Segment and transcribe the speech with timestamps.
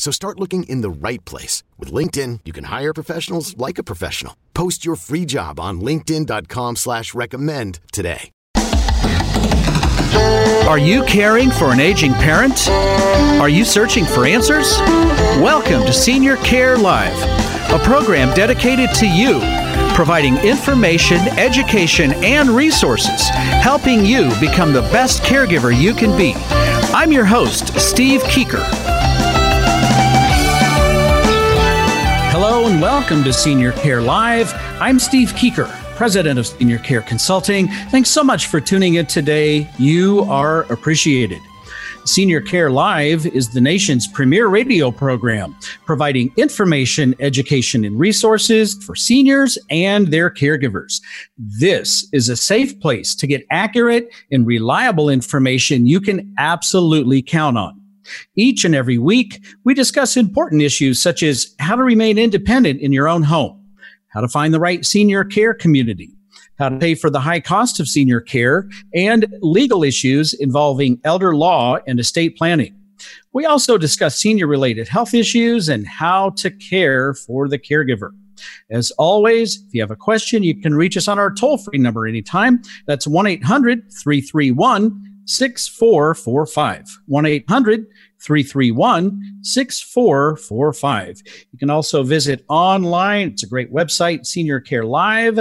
[0.00, 1.62] So start looking in the right place.
[1.78, 4.34] With LinkedIn, you can hire professionals like a professional.
[4.54, 8.30] Post your free job on linkedin.com slash recommend today.
[10.66, 12.66] Are you caring for an aging parent?
[13.40, 14.78] Are you searching for answers?
[15.38, 17.18] Welcome to Senior Care Live,
[17.70, 19.40] a program dedicated to you,
[19.94, 26.32] providing information, education, and resources, helping you become the best caregiver you can be.
[26.94, 28.99] I'm your host, Steve Keeker.
[32.60, 34.52] Hello and welcome to Senior Care Live.
[34.82, 35.66] I'm Steve Keeker,
[35.96, 37.68] president of Senior Care Consulting.
[37.88, 39.66] Thanks so much for tuning in today.
[39.78, 41.40] You are appreciated.
[42.04, 48.94] Senior Care Live is the nation's premier radio program, providing information, education, and resources for
[48.94, 51.00] seniors and their caregivers.
[51.38, 57.56] This is a safe place to get accurate and reliable information you can absolutely count
[57.56, 57.79] on.
[58.36, 62.92] Each and every week, we discuss important issues such as how to remain independent in
[62.92, 63.64] your own home,
[64.08, 66.10] how to find the right senior care community,
[66.58, 71.34] how to pay for the high cost of senior care, and legal issues involving elder
[71.34, 72.74] law and estate planning.
[73.32, 78.10] We also discuss senior related health issues and how to care for the caregiver.
[78.70, 81.78] As always, if you have a question, you can reach us on our toll free
[81.78, 82.62] number anytime.
[82.86, 86.98] That's 1 800 331 6445.
[87.06, 87.86] 1 800
[88.20, 91.22] 331 6445.
[91.52, 93.28] You can also visit online.
[93.28, 95.38] It's a great website, Senior Care Live,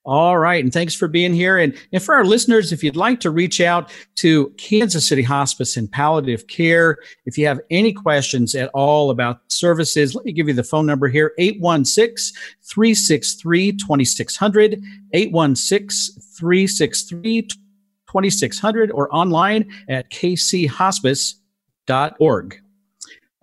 [0.05, 0.61] All right.
[0.61, 1.57] And thanks for being here.
[1.57, 5.77] And, and for our listeners, if you'd like to reach out to Kansas City Hospice
[5.77, 10.49] and Palliative Care, if you have any questions at all about services, let me give
[10.49, 22.62] you the phone number here 816 363 2600, 816 363 2600, or online at kchospice.org.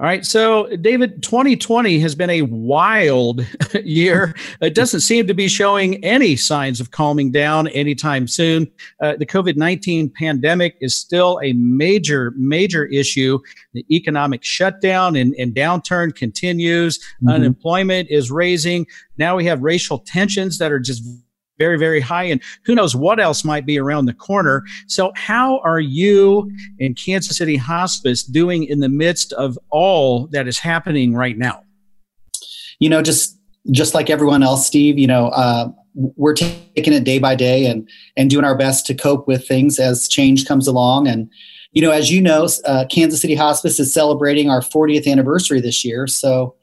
[0.00, 0.25] All right.
[0.25, 3.44] So, David, 2020 has been a wild
[3.84, 4.34] year.
[4.62, 8.66] It doesn't seem to be showing any signs of calming down anytime soon.
[9.03, 13.41] Uh, the COVID 19 pandemic is still a major, major issue.
[13.75, 16.99] The economic shutdown and, and downturn continues.
[16.99, 17.28] Mm-hmm.
[17.28, 18.87] Unemployment is raising.
[19.19, 21.05] Now we have racial tensions that are just
[21.60, 22.25] very, very high.
[22.25, 24.65] And who knows what else might be around the corner.
[24.88, 30.49] So, how are you in Kansas City Hospice doing in the midst of all that
[30.49, 31.62] is happening right now?
[32.81, 33.38] You know, just
[33.70, 34.99] just like everyone else, Steve.
[34.99, 38.94] You know, uh, we're taking it day by day and and doing our best to
[38.94, 41.09] cope with things as change comes along.
[41.09, 41.31] And
[41.72, 45.84] you know, as you know, uh, Kansas City Hospice is celebrating our 40th anniversary this
[45.84, 46.06] year.
[46.06, 46.56] So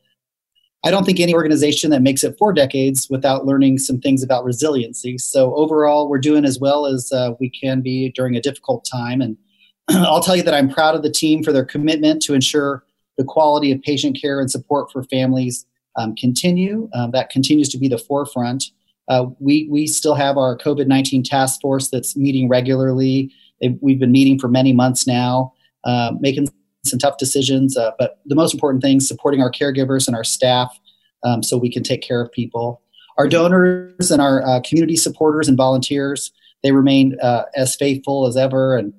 [0.85, 4.45] I don't think any organization that makes it four decades without learning some things about
[4.45, 5.17] resiliency.
[5.17, 9.21] So overall, we're doing as well as uh, we can be during a difficult time.
[9.21, 9.37] And
[9.89, 12.83] I'll tell you that I'm proud of the team for their commitment to ensure
[13.17, 15.65] the quality of patient care and support for families
[15.95, 16.89] um, continue.
[16.93, 18.65] Um, that continues to be the forefront.
[19.09, 23.31] Uh, we we still have our COVID nineteen task force that's meeting regularly.
[23.61, 25.53] They've, we've been meeting for many months now,
[25.85, 26.49] uh, making
[26.85, 27.77] some tough decisions.
[27.77, 30.77] Uh, but the most important thing, supporting our caregivers and our staff
[31.23, 32.81] um, so we can take care of people.
[33.17, 36.31] Our donors and our uh, community supporters and volunteers,
[36.63, 38.77] they remain uh, as faithful as ever.
[38.77, 38.93] And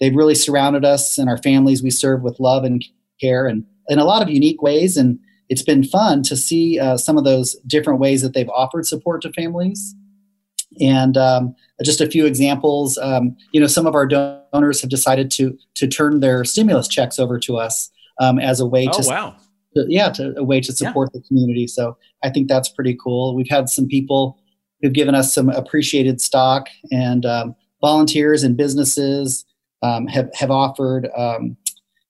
[0.00, 2.84] they've really surrounded us and our families we serve with love and
[3.20, 4.96] care and in a lot of unique ways.
[4.96, 8.86] And it's been fun to see uh, some of those different ways that they've offered
[8.86, 9.94] support to families.
[10.80, 12.98] And um, just a few examples.
[12.98, 17.18] Um, you know, some of our donors have decided to to turn their stimulus checks
[17.18, 17.90] over to us
[18.20, 19.36] um, as a way oh, to, wow.
[19.74, 21.20] to, yeah, to, a way to support yeah.
[21.20, 21.66] the community.
[21.66, 23.34] So I think that's pretty cool.
[23.34, 24.38] We've had some people
[24.80, 29.44] who've given us some appreciated stock, and um, volunteers and businesses
[29.82, 31.56] um, have have offered um,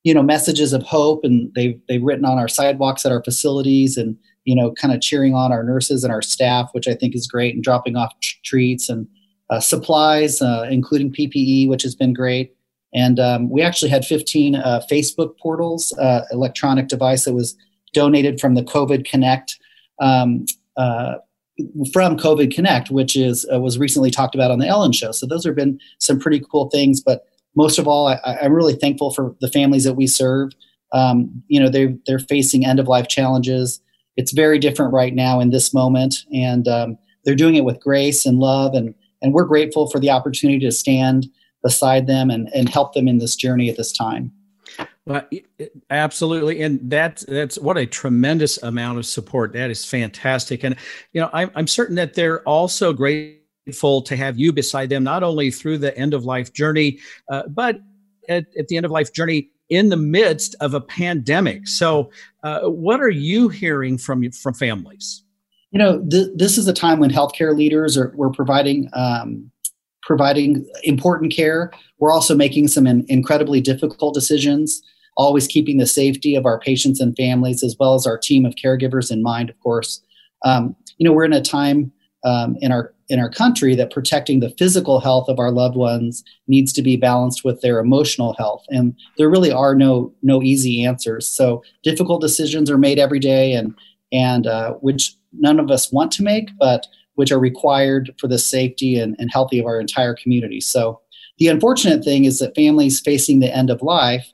[0.02, 3.96] you know messages of hope, and they've they've written on our sidewalks at our facilities
[3.96, 7.14] and you know, kind of cheering on our nurses and our staff, which I think
[7.14, 9.06] is great, and dropping off t- treats and
[9.50, 12.54] uh, supplies, uh, including PPE, which has been great.
[12.94, 17.56] And um, we actually had 15 uh, Facebook portals, uh, electronic device that was
[17.92, 19.58] donated from the COVID Connect,
[20.00, 20.46] um,
[20.76, 21.16] uh,
[21.92, 25.12] from COVID Connect, which is uh, was recently talked about on the Ellen Show.
[25.12, 27.00] So those have been some pretty cool things.
[27.00, 27.26] But
[27.56, 30.50] most of all, I, am really thankful for the families that we serve.
[30.92, 33.80] Um, you know, they they're facing end of life challenges.
[34.16, 38.26] It's very different right now in this moment, and um, they're doing it with grace
[38.26, 38.94] and love and
[39.24, 41.26] and we're grateful for the opportunity to stand
[41.62, 44.30] beside them and, and help them in this journey at this time.
[45.06, 45.26] Well,
[45.90, 49.52] absolutely, and that's that's what a tremendous amount of support.
[49.52, 50.76] That is fantastic, and
[51.12, 55.22] you know I'm I'm certain that they're also grateful to have you beside them, not
[55.22, 57.00] only through the end of life journey,
[57.30, 57.80] uh, but
[58.30, 61.66] at, at the end of life journey in the midst of a pandemic.
[61.66, 62.10] So,
[62.42, 65.24] uh, what are you hearing from from families?
[65.74, 69.50] you know, th- this is a time when healthcare leaders are we're providing um,
[70.04, 71.72] providing important care.
[71.98, 74.80] We're also making some in- incredibly difficult decisions,
[75.16, 78.54] always keeping the safety of our patients and families as well as our team of
[78.54, 79.50] caregivers in mind.
[79.50, 80.00] Of course,
[80.44, 81.90] um, you know, we're in a time
[82.24, 86.24] um, in our in our country that protecting the physical health of our loved ones
[86.48, 90.84] needs to be balanced with their emotional health and there really are no no easy
[90.84, 93.74] answers so difficult decisions are made every day and
[94.12, 98.38] and uh, which none of us want to make, but which are required for the
[98.38, 100.60] safety and, and healthy of our entire community.
[100.60, 101.00] So
[101.38, 104.32] the unfortunate thing is that families facing the end of life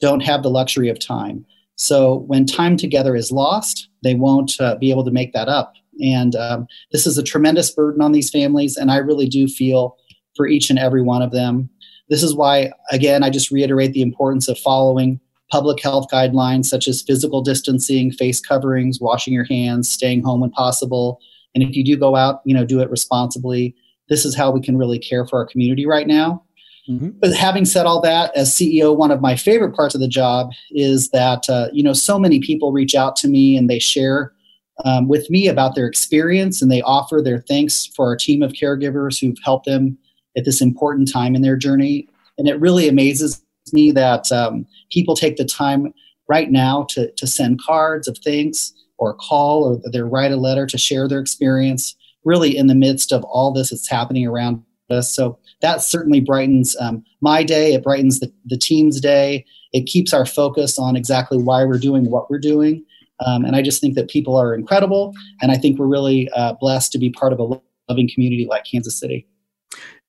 [0.00, 1.46] don't have the luxury of time.
[1.76, 5.74] So when time together is lost, they won't uh, be able to make that up.
[6.02, 9.96] And um, this is a tremendous burden on these families, and I really do feel
[10.36, 11.70] for each and every one of them.
[12.08, 15.20] This is why, again, I just reiterate the importance of following
[15.50, 20.50] public health guidelines such as physical distancing, face coverings, washing your hands, staying home when
[20.50, 21.20] possible.
[21.54, 23.74] And if you do go out, you know, do it responsibly.
[24.08, 26.44] This is how we can really care for our community right now.
[26.88, 27.10] Mm-hmm.
[27.20, 30.50] But having said all that, as CEO, one of my favorite parts of the job
[30.70, 34.32] is that uh, you know so many people reach out to me and they share
[34.84, 38.52] um, with me about their experience and they offer their thanks for our team of
[38.52, 39.96] caregivers who've helped them
[40.36, 42.08] at this important time in their journey.
[42.38, 43.42] And it really amazes
[43.72, 45.92] me that um, people take the time
[46.28, 50.66] right now to, to send cards of thanks or call or they write a letter
[50.66, 51.94] to share their experience
[52.24, 55.14] really in the midst of all this that's happening around us.
[55.14, 57.72] So that certainly brightens um, my day.
[57.72, 59.44] It brightens the, the team's day.
[59.72, 62.84] It keeps our focus on exactly why we're doing what we're doing
[63.24, 66.52] um, and i just think that people are incredible and i think we're really uh,
[66.54, 69.26] blessed to be part of a loving community like kansas city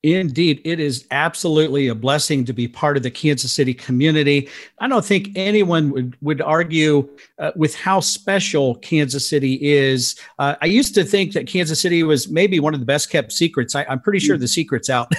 [0.03, 4.47] Indeed, it is absolutely a blessing to be part of the Kansas City community.
[4.77, 7.09] I don't think anyone would, would argue
[7.39, 10.15] uh, with how special Kansas City is.
[10.37, 13.31] Uh, I used to think that Kansas City was maybe one of the best kept
[13.31, 13.73] secrets.
[13.73, 15.11] I, am pretty sure the secret's out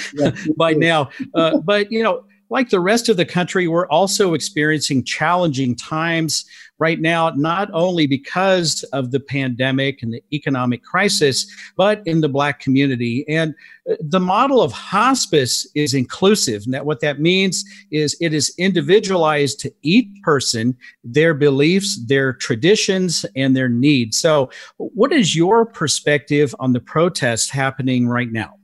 [0.56, 1.10] by now.
[1.34, 6.44] Uh, but, you know, like the rest of the country, we're also experiencing challenging times
[6.80, 12.28] right now, not only because of the pandemic and the economic crisis, but in the
[12.28, 13.24] Black community.
[13.28, 13.54] And
[13.88, 16.62] uh, the model of hospice is inclusive.
[16.64, 22.32] And that what that means is it is individualized to each person, their beliefs, their
[22.32, 24.18] traditions, and their needs.
[24.18, 28.59] So, what is your perspective on the protests happening right now?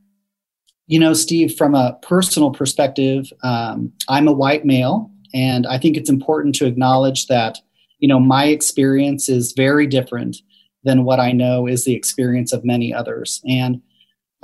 [0.89, 5.97] You know, Steve, from a personal perspective, um, I'm a white male, and I think
[5.97, 7.59] it's important to acknowledge that,
[7.99, 10.37] you know, my experience is very different
[10.85, 13.43] than what I know is the experience of many others.
[13.49, 13.83] And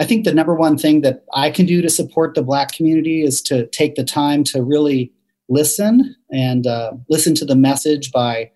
[0.01, 3.23] I think the number one thing that I can do to support the Black community
[3.23, 5.13] is to take the time to really
[5.49, 8.51] listen and uh, listen to the message by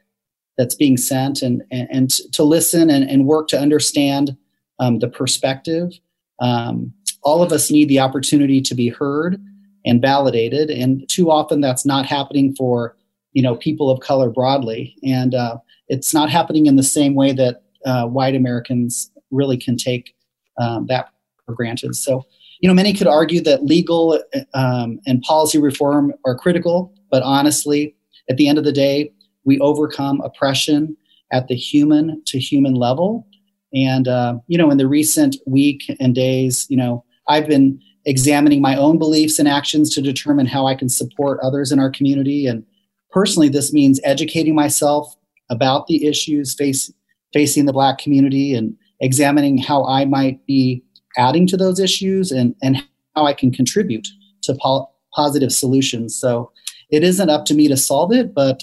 [0.58, 4.36] that's being sent and, and, and to listen and, and work to understand
[4.80, 5.92] um, the perspective.
[6.40, 6.92] Um,
[7.26, 9.36] all of us need the opportunity to be heard
[9.84, 10.70] and validated.
[10.70, 12.96] And too often that's not happening for
[13.32, 14.96] you know people of color broadly.
[15.02, 19.76] And uh, it's not happening in the same way that uh, white americans really can
[19.76, 20.14] take
[20.58, 21.10] um, that
[21.44, 21.94] for granted.
[21.96, 22.24] So
[22.60, 24.22] you know many could argue that legal
[24.54, 27.94] um, and policy reform are critical but honestly
[28.30, 29.12] at the end of the day
[29.44, 30.96] we overcome oppression
[31.32, 33.26] at the human to human level.
[33.74, 38.62] And, uh, you know, in the recent week and days, you know, I've been examining
[38.62, 42.46] my own beliefs and actions to determine how I can support others in our community.
[42.46, 42.64] And
[43.10, 45.14] personally, this means educating myself
[45.50, 46.92] about the issues face,
[47.32, 50.82] facing the Black community and examining how I might be
[51.18, 52.76] adding to those issues and, and
[53.16, 54.06] how I can contribute
[54.42, 56.16] to po- positive solutions.
[56.16, 56.52] So
[56.90, 58.62] it isn't up to me to solve it, but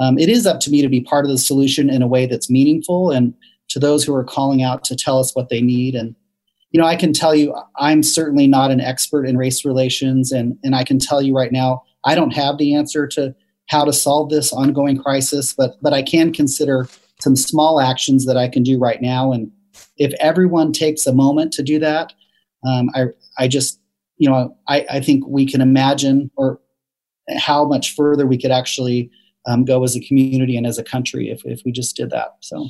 [0.00, 2.26] um, it is up to me to be part of the solution in a way
[2.26, 3.34] that's meaningful and
[3.68, 5.94] to those who are calling out to tell us what they need.
[5.94, 6.16] And,
[6.70, 10.30] you know, I can tell you, I'm certainly not an expert in race relations.
[10.30, 13.34] And, and I can tell you right now, I don't have the answer to
[13.68, 16.88] how to solve this ongoing crisis, but, but I can consider
[17.20, 19.32] some small actions that I can do right now.
[19.32, 19.50] And
[19.96, 22.12] if everyone takes a moment to do that,
[22.66, 23.06] um, I,
[23.38, 23.80] I just,
[24.16, 26.60] you know, I, I think we can imagine or
[27.38, 29.10] how much further we could actually
[29.46, 32.36] um, go as a community and as a country if, if we just did that.
[32.40, 32.68] So.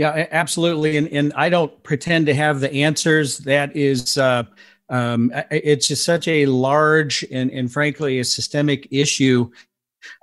[0.00, 0.96] Yeah, absolutely.
[0.96, 3.36] And, and I don't pretend to have the answers.
[3.36, 4.44] That is, uh,
[4.88, 9.50] um, it's just such a large and, and frankly, a systemic issue.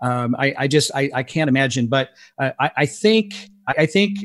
[0.01, 3.35] Um, I, I, just, I, I, can't imagine, but uh, I, I think
[3.77, 4.19] I think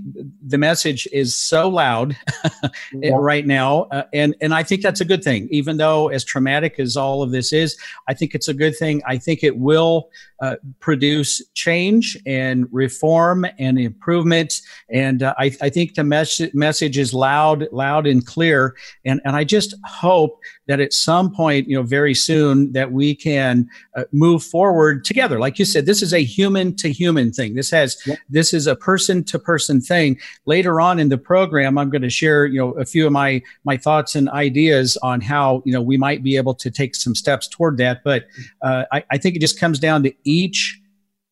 [0.47, 2.17] the message is so loud
[2.93, 3.11] yeah.
[3.19, 5.49] right now, uh, and and I think that's a good thing.
[5.51, 9.03] Even though as traumatic as all of this is, I think it's a good thing.
[9.05, 10.11] I think it will
[10.43, 14.61] uh, produce change and reform and improvement.
[14.91, 18.77] And uh, I, I think the mes- message is loud, loud and clear.
[19.05, 23.15] And and I just hope that at some point, you know, very soon, that we
[23.15, 25.39] can uh, move forward together.
[25.39, 27.55] Like you said, this is a human to human thing.
[27.55, 27.97] This has
[28.29, 30.19] this is a person to person thing.
[30.45, 33.43] Later on in the program, I'm going to share, you know, a few of my
[33.65, 37.15] my thoughts and ideas on how you know we might be able to take some
[37.15, 38.03] steps toward that.
[38.03, 38.27] But
[38.63, 40.81] uh, I, I think it just comes down to each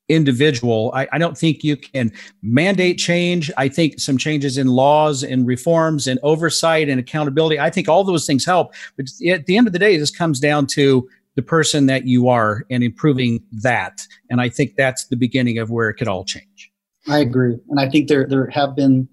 [0.09, 0.91] individual.
[0.93, 3.51] I, I, don't think you can mandate change.
[3.57, 8.03] I think some changes in laws and reforms and oversight and accountability, I think all
[8.03, 8.75] those things help.
[8.97, 12.29] But at the end of the day, this comes down to the person that you
[12.29, 14.07] are and improving that.
[14.29, 16.73] And I think that's the beginning of where it could all change.
[17.09, 19.09] I agree, and I think there there have been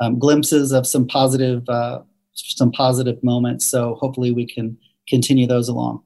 [0.00, 2.02] um, glimpses of some positive uh,
[2.34, 3.64] some positive moments.
[3.64, 4.76] So hopefully we can
[5.08, 6.02] continue those along.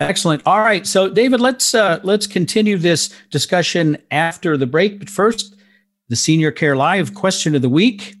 [0.00, 0.42] Excellent.
[0.46, 4.98] All right, so David, let's uh, let's continue this discussion after the break.
[4.98, 5.54] But first,
[6.08, 8.14] the Senior Care Live question of the week.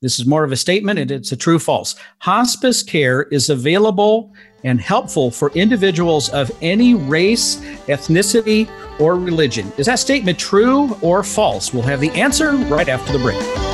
[0.00, 1.96] This is more of a statement, and it's a true false.
[2.18, 8.68] Hospice care is available and helpful for individuals of any race, ethnicity,
[9.00, 9.72] or religion.
[9.78, 11.72] Is that statement true or false?
[11.72, 13.73] We'll have the answer right after the break.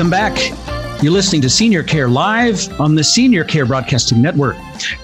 [0.00, 1.02] Welcome back.
[1.02, 4.56] You're listening to Senior Care Live on the Senior Care Broadcasting Network.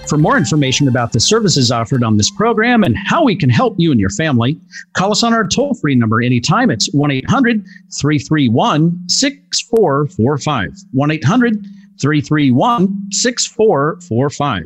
[0.07, 3.75] For more information about the services offered on this program and how we can help
[3.77, 4.59] you and your family,
[4.93, 6.71] call us on our toll free number anytime.
[6.71, 7.63] It's 1 800
[7.93, 10.73] 331 6445.
[10.93, 11.67] 1 800
[11.99, 14.65] 331 6445.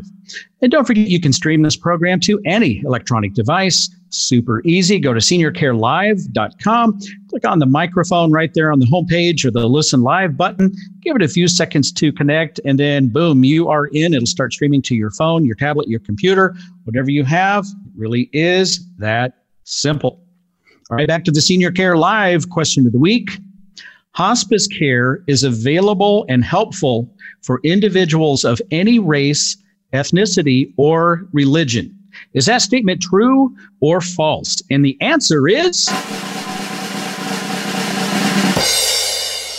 [0.62, 5.00] And don't forget, you can stream this program to any electronic device super easy.
[5.00, 10.02] Go to seniorcarelive.com, click on the microphone right there on the homepage or the listen
[10.02, 14.14] live button, give it a few seconds to connect, and then boom, you are in.
[14.14, 17.66] It'll start streaming to your phone, your tablet, your computer, whatever you have.
[17.66, 19.34] It really is that
[19.64, 20.24] simple.
[20.90, 23.40] All right, back to the Senior Care Live question of the week.
[24.14, 27.10] Hospice care is available and helpful
[27.42, 29.56] for individuals of any race,
[29.94, 31.98] ethnicity, or religion.
[32.34, 34.62] Is that statement true or false?
[34.70, 35.86] And the answer is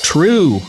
[0.03, 0.61] true.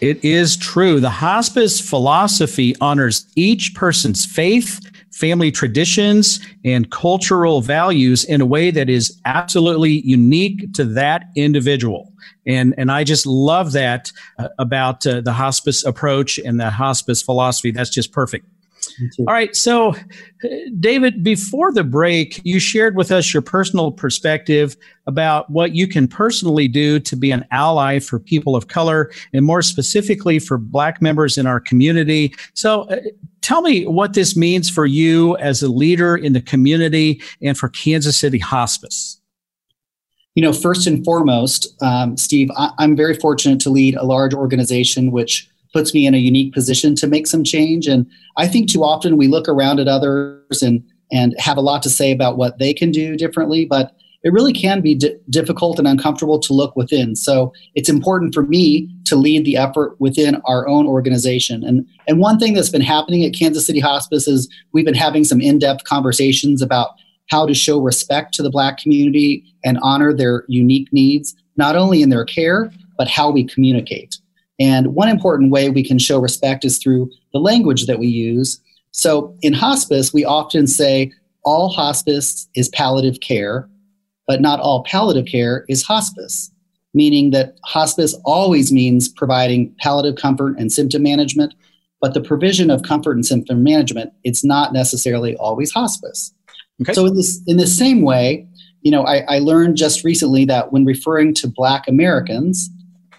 [0.00, 1.00] It is true.
[1.00, 4.78] The hospice philosophy honors each person's faith,
[5.14, 12.12] family traditions, and cultural values in a way that is absolutely unique to that individual.
[12.46, 17.22] And, and I just love that uh, about uh, the hospice approach and the hospice
[17.22, 17.70] philosophy.
[17.70, 18.46] That's just perfect.
[19.20, 19.54] All right.
[19.56, 19.94] So,
[20.78, 26.06] David, before the break, you shared with us your personal perspective about what you can
[26.06, 31.00] personally do to be an ally for people of color and more specifically for Black
[31.00, 32.34] members in our community.
[32.52, 32.96] So, uh,
[33.44, 37.68] tell me what this means for you as a leader in the community and for
[37.68, 39.20] Kansas City Hospice.
[40.34, 44.32] You know, first and foremost, um, Steve, I- I'm very fortunate to lead a large
[44.32, 47.86] organization which puts me in a unique position to make some change.
[47.86, 50.82] And I think too often we look around at others and
[51.12, 53.94] and have a lot to say about what they can do differently, but
[54.24, 57.14] it really can be d- difficult and uncomfortable to look within.
[57.14, 61.62] So it's important for me to lead the effort within our own organization.
[61.62, 65.24] And and one thing that's been happening at Kansas City Hospice is we've been having
[65.24, 66.90] some in-depth conversations about
[67.30, 72.02] how to show respect to the Black community and honor their unique needs, not only
[72.02, 74.16] in their care but how we communicate.
[74.60, 78.60] And one important way we can show respect is through the language that we use.
[78.92, 81.12] So in hospice, we often say
[81.44, 83.68] all hospice is palliative care,
[84.26, 86.50] but not all palliative care is hospice,
[86.92, 91.54] meaning that hospice always means providing palliative comfort and symptom management,
[92.00, 96.32] but the provision of comfort and symptom management, it's not necessarily always hospice.
[96.82, 96.92] Okay.
[96.92, 98.46] So in this in the same way,
[98.82, 102.70] you know, I, I learned just recently that when referring to Black Americans,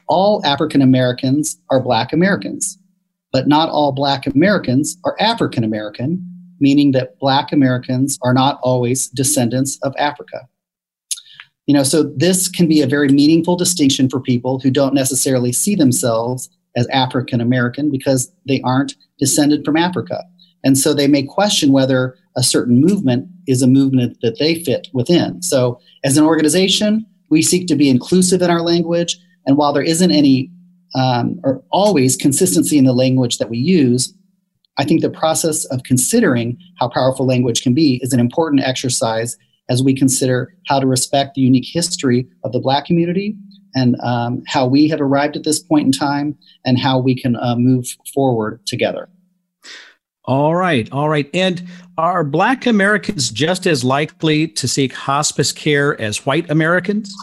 [0.08, 2.78] all African Americans are Black Americans,
[3.32, 6.24] but not all Black Americans are African American,
[6.60, 10.48] meaning that Black Americans are not always descendants of Africa.
[11.68, 15.52] You know, so this can be a very meaningful distinction for people who don't necessarily
[15.52, 20.24] see themselves as African American because they aren't descended from Africa.
[20.64, 24.88] And so they may question whether a certain movement is a movement that they fit
[24.94, 25.42] within.
[25.42, 29.84] So, as an organization, we seek to be inclusive in our language and while there
[29.84, 30.52] isn't any
[30.96, 34.14] um, or always consistency in the language that we use,
[34.78, 39.38] I think the process of considering how powerful language can be is an important exercise
[39.70, 43.36] as we consider how to respect the unique history of the Black community
[43.74, 47.36] and um, how we have arrived at this point in time and how we can
[47.36, 49.10] uh, move forward together.
[50.24, 51.30] All right, all right.
[51.34, 51.64] And
[51.98, 57.14] are Black Americans just as likely to seek hospice care as white Americans?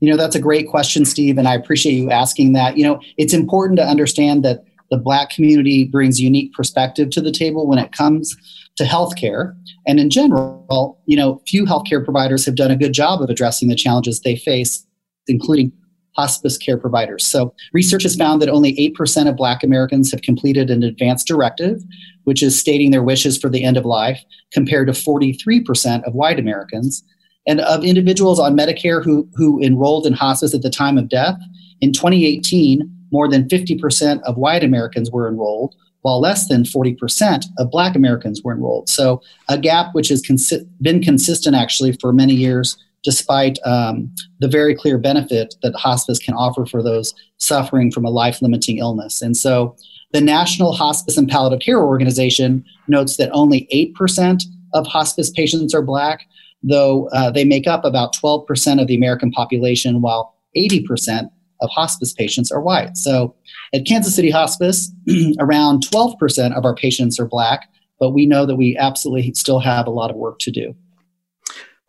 [0.00, 2.76] You know, that's a great question, Steve, and I appreciate you asking that.
[2.76, 7.32] You know, it's important to understand that the Black community brings unique perspective to the
[7.32, 8.36] table when it comes
[8.76, 9.54] to healthcare.
[9.86, 13.68] And in general, you know, few healthcare providers have done a good job of addressing
[13.68, 14.86] the challenges they face,
[15.26, 15.72] including
[16.14, 17.26] hospice care providers.
[17.26, 21.82] So, research has found that only 8% of Black Americans have completed an advance directive,
[22.24, 26.38] which is stating their wishes for the end of life, compared to 43% of white
[26.38, 27.02] Americans.
[27.46, 31.36] And of individuals on Medicare who, who enrolled in hospice at the time of death,
[31.80, 37.70] in 2018, more than 50% of white Americans were enrolled, while less than 40% of
[37.70, 38.88] black Americans were enrolled.
[38.88, 44.48] So, a gap which has consi- been consistent actually for many years, despite um, the
[44.48, 49.22] very clear benefit that hospice can offer for those suffering from a life limiting illness.
[49.22, 49.76] And so,
[50.12, 53.66] the National Hospice and Palliative Care Organization notes that only
[53.98, 54.42] 8%
[54.74, 56.26] of hospice patients are black,
[56.62, 61.30] though uh, they make up about 12% of the American population, while 80%
[61.62, 62.96] of hospice patients are white.
[62.96, 63.34] So
[63.72, 64.92] at Kansas City Hospice,
[65.38, 69.86] around 12% of our patients are black, but we know that we absolutely still have
[69.86, 70.74] a lot of work to do.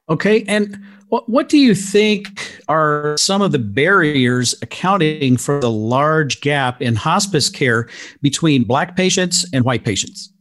[0.09, 0.43] Okay.
[0.47, 0.77] And
[1.09, 6.81] what, what do you think are some of the barriers accounting for the large gap
[6.81, 7.87] in hospice care
[8.21, 10.31] between black patients and white patients?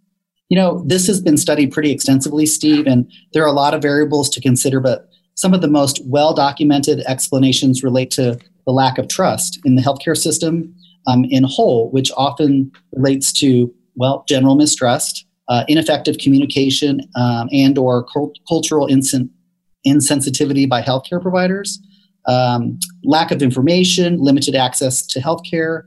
[0.49, 3.81] You know, this has been studied pretty extensively, Steve, and there are a lot of
[3.81, 8.99] variables to consider, but some of the most well documented explanations relate to the lack
[8.99, 10.75] of trust in the healthcare system
[11.07, 17.77] um, in whole, which often relates to, well, general mistrust, uh, ineffective communication, um, and
[17.77, 19.29] or cult- cultural insen-
[19.87, 21.81] insensitivity by healthcare providers,
[22.29, 25.83] um, lack of information, limited access to healthcare,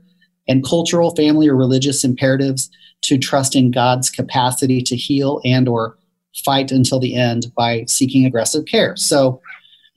[0.48, 2.70] and cultural, family, or religious imperatives
[3.02, 5.96] to trust in God's capacity to heal and or
[6.44, 8.94] fight until the end by seeking aggressive care.
[8.96, 9.40] So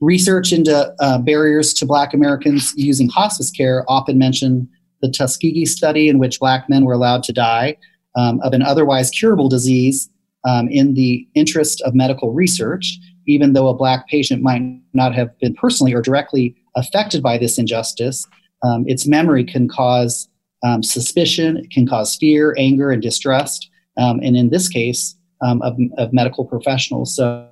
[0.01, 4.69] research into uh, barriers to Black Americans using hospice care often mention
[5.01, 7.77] the Tuskegee study in which Black men were allowed to die
[8.15, 10.09] um, of an otherwise curable disease
[10.47, 14.61] um, in the interest of medical research, even though a Black patient might
[14.93, 18.25] not have been personally or directly affected by this injustice.
[18.63, 20.27] Um, its memory can cause
[20.63, 23.69] um, suspicion, it can cause fear, anger, and distrust.
[23.97, 27.15] Um, and in this case, um, of, of, medical professionals.
[27.15, 27.47] So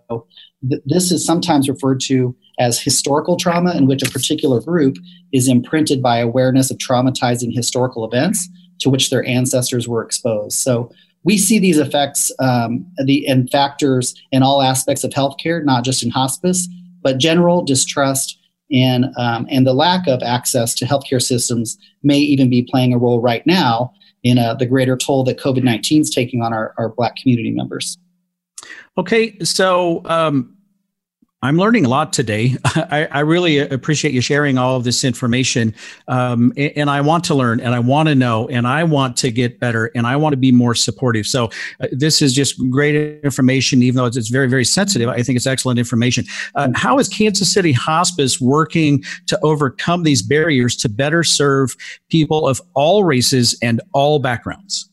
[0.70, 4.98] th- this is sometimes referred to as historical trauma, in which a particular group
[5.32, 10.58] is imprinted by awareness of traumatizing historical events to which their ancestors were exposed.
[10.58, 10.92] So
[11.24, 16.04] we see these effects um, the, and factors in all aspects of healthcare, not just
[16.04, 16.68] in hospice,
[17.02, 18.40] but general distrust
[18.72, 22.98] and um, and the lack of access to healthcare systems may even be playing a
[22.98, 23.94] role right now
[24.24, 27.52] in uh, the greater toll that COVID nineteen is taking on our, our Black community
[27.52, 27.98] members.
[28.98, 30.58] Okay, so um,
[31.44, 32.56] I'm learning a lot today.
[32.66, 35.76] I, I, really appreciate you sharing all of this information.
[36.08, 39.18] Um, and, and, I want to learn and I want to know and I want
[39.18, 41.28] to get better and I want to be more supportive.
[41.28, 41.46] So
[41.80, 45.10] uh, this is just great information, even though it's, it's, very, very sensitive.
[45.10, 46.26] I think it's excellent information.
[46.56, 51.76] Uh, how is Kansas City Hospice working to overcome these barriers to better serve
[52.10, 54.90] people of all races and all backgrounds?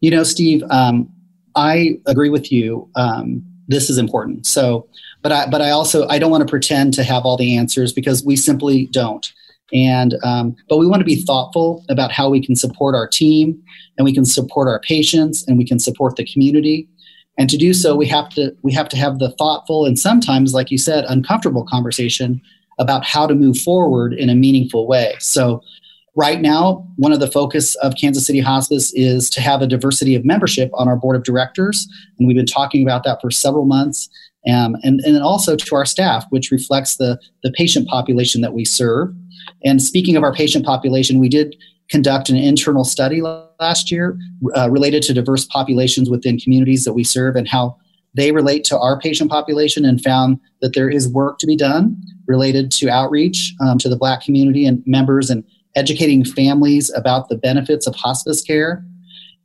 [0.00, 1.12] You know, Steve, um,
[1.58, 2.88] I agree with you.
[2.94, 4.46] Um, this is important.
[4.46, 4.88] So,
[5.22, 7.92] but I, but I also I don't want to pretend to have all the answers
[7.92, 9.30] because we simply don't.
[9.72, 13.60] And um, but we want to be thoughtful about how we can support our team,
[13.98, 16.88] and we can support our patients, and we can support the community.
[17.36, 20.54] And to do so, we have to we have to have the thoughtful and sometimes,
[20.54, 22.40] like you said, uncomfortable conversation
[22.78, 25.16] about how to move forward in a meaningful way.
[25.18, 25.62] So
[26.18, 30.16] right now, one of the focus of Kansas City Hospice is to have a diversity
[30.16, 31.86] of membership on our board of directors.
[32.18, 34.08] And we've been talking about that for several months.
[34.52, 38.64] Um, and, and also to our staff, which reflects the, the patient population that we
[38.64, 39.14] serve.
[39.64, 41.54] And speaking of our patient population, we did
[41.88, 44.18] conduct an internal study last year
[44.56, 47.76] uh, related to diverse populations within communities that we serve and how
[48.14, 51.96] they relate to our patient population and found that there is work to be done
[52.26, 55.44] related to outreach um, to the Black community and members and
[55.78, 58.84] educating families about the benefits of hospice care.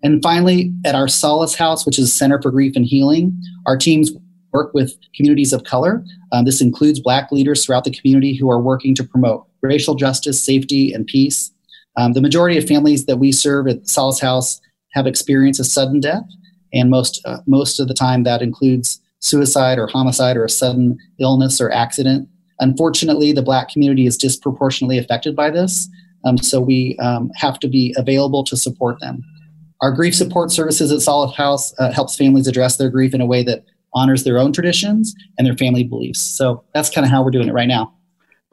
[0.01, 3.77] And finally, at our Solace House, which is a Center for Grief and Healing, our
[3.77, 4.11] teams
[4.51, 6.03] work with communities of color.
[6.31, 10.43] Um, this includes Black leaders throughout the community who are working to promote racial justice,
[10.43, 11.51] safety, and peace.
[11.95, 14.59] Um, the majority of families that we serve at Solace House
[14.93, 16.25] have experienced a sudden death,
[16.73, 20.97] and most uh, most of the time that includes suicide or homicide or a sudden
[21.19, 22.27] illness or accident.
[22.59, 25.87] Unfortunately, the Black community is disproportionately affected by this,
[26.25, 29.23] um, so we um, have to be available to support them.
[29.81, 33.25] Our grief support services at Solace House uh, helps families address their grief in a
[33.25, 36.21] way that honors their own traditions and their family beliefs.
[36.21, 37.93] So that's kind of how we're doing it right now.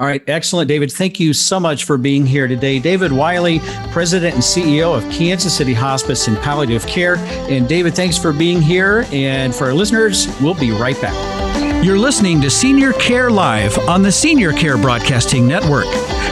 [0.00, 0.90] All right, excellent, David.
[0.90, 2.78] Thank you so much for being here today.
[2.78, 3.60] David Wiley,
[3.92, 7.16] President and CEO of Kansas City Hospice and Palliative Care.
[7.50, 9.04] And David, thanks for being here.
[9.12, 11.84] And for our listeners, we'll be right back.
[11.84, 15.84] You're listening to Senior Care Live on the Senior Care Broadcasting Network.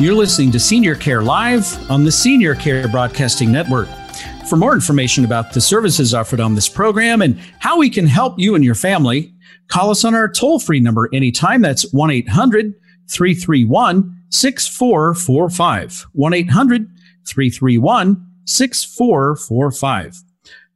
[0.00, 3.88] You're listening to Senior Care Live on the Senior Care Broadcasting Network.
[4.48, 8.38] For more information about the services offered on this program and how we can help
[8.38, 9.34] you and your family,
[9.66, 11.62] call us on our toll free number anytime.
[11.62, 12.74] That's 1 800
[13.08, 16.06] 331 6445.
[16.12, 16.90] 1 800
[17.26, 20.22] 331 6445.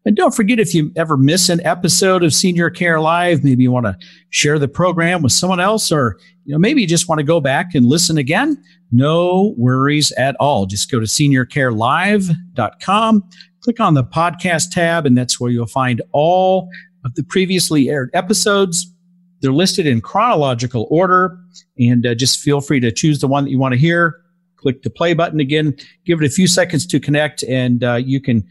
[0.04, 3.70] And don't forget if you ever miss an episode of Senior Care Live, maybe you
[3.70, 3.96] want to
[4.30, 7.40] share the program with someone else, or you know, maybe you just want to go
[7.40, 8.60] back and listen again.
[8.90, 10.66] No worries at all.
[10.66, 13.24] Just go to seniorcarelive.com,
[13.60, 16.68] click on the podcast tab, and that's where you'll find all
[17.04, 18.92] of the previously aired episodes.
[19.40, 21.38] They're listed in chronological order,
[21.78, 24.18] and uh, just feel free to choose the one that you want to hear.
[24.56, 28.20] Click the play button again, give it a few seconds to connect, and uh, you
[28.20, 28.44] can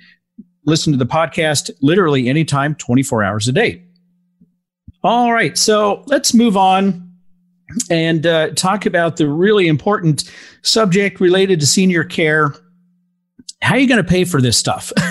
[0.65, 3.84] listen to the podcast literally anytime, 24 hours a day.
[5.04, 7.12] All right, so let's move on
[7.89, 10.30] and uh, talk about the really important
[10.62, 12.54] subject related to senior care.
[13.62, 14.91] How are you going to pay for this stuff?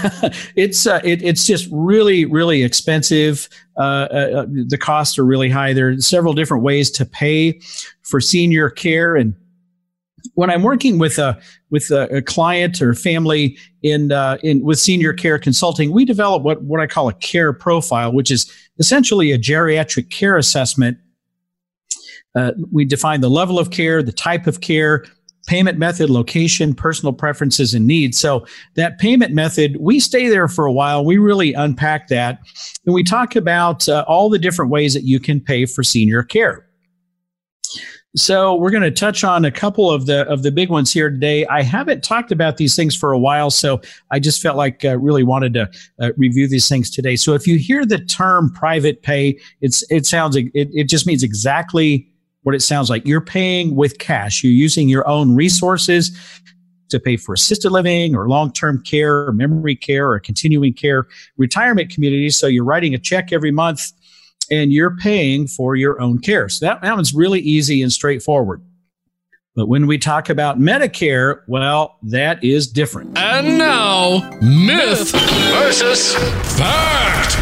[0.57, 3.49] it's uh, it, it's just really really expensive.
[3.77, 5.73] Uh, uh, the costs are really high.
[5.73, 7.61] There are several different ways to pay
[8.03, 9.35] for senior care, and
[10.35, 11.41] when I'm working with a
[11.71, 16.43] with a, a client or family in uh, in with senior care consulting, we develop
[16.43, 20.99] what what I call a care profile, which is essentially a geriatric care assessment.
[22.35, 25.05] Uh, we define the level of care, the type of care,
[25.47, 28.21] payment method, location, personal preferences, and needs.
[28.21, 31.05] So that payment method, we stay there for a while.
[31.05, 32.39] We really unpack that,
[32.87, 36.23] and we talk about uh, all the different ways that you can pay for senior
[36.23, 36.70] care.
[38.17, 41.11] So we're going to touch on a couple of the of the big ones here
[41.11, 41.47] today.
[41.47, 44.99] I haven't talked about these things for a while, so I just felt like uh,
[44.99, 45.71] really wanted to
[46.01, 47.15] uh, review these things today.
[47.15, 51.23] So if you hear the term private pay, it's it sounds it, it just means
[51.23, 52.09] exactly
[52.43, 53.07] what it sounds like.
[53.07, 54.43] You're paying with cash.
[54.43, 56.11] You're using your own resources
[56.89, 61.91] to pay for assisted living or long-term care or memory care or continuing care retirement
[61.91, 62.37] communities.
[62.37, 63.93] So you're writing a check every month
[64.51, 66.49] and you're paying for your own care.
[66.49, 68.63] So that, that one's really easy and straightforward.
[69.57, 73.19] But when we talk about Medicare, well, that is different.
[73.19, 76.15] And now, myth versus
[76.57, 77.37] fact.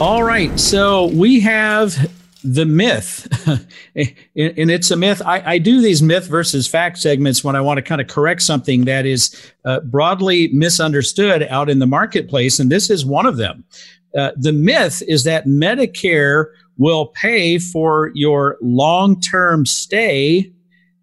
[0.00, 0.58] All right.
[0.60, 2.10] So we have
[2.44, 3.26] the myth,
[3.96, 5.20] and it's a myth.
[5.26, 8.42] I, I, do these myth versus fact segments when I want to kind of correct
[8.42, 13.38] something that is uh, broadly misunderstood out in the marketplace, and this is one of
[13.38, 13.64] them.
[14.16, 20.52] Uh, the myth is that Medicare will pay for your long term stay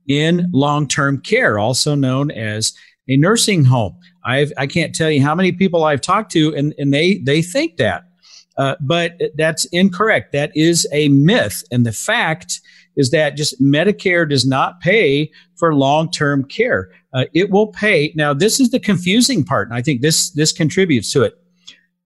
[0.07, 2.73] in long term care, also known as
[3.07, 3.95] a nursing home.
[4.23, 7.41] I've, I can't tell you how many people I've talked to, and, and they, they
[7.41, 8.05] think that.
[8.57, 10.31] Uh, but that's incorrect.
[10.31, 11.63] That is a myth.
[11.71, 12.61] And the fact
[12.95, 16.89] is that just Medicare does not pay for long term care.
[17.13, 18.13] Uh, it will pay.
[18.15, 19.67] Now, this is the confusing part.
[19.67, 21.33] And I think this, this contributes to it.